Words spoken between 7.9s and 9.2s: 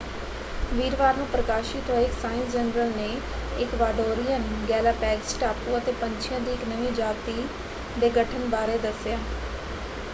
ਦੇ ਗਠਨ ਬਾਰੇ ਦੱਸਿਆ।